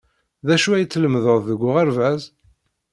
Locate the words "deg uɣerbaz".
1.49-2.21